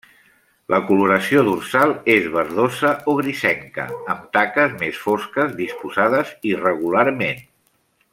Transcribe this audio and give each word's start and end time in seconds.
La 0.73 0.77
coloració 0.85 1.41
dorsal 1.49 1.91
és 2.13 2.25
verdosa 2.37 2.93
o 3.13 3.15
grisenca 3.19 3.85
amb 4.15 4.25
taques 4.39 4.73
més 4.81 4.97
fosques, 5.05 5.53
disposades 5.61 6.33
irregularment. 6.55 7.45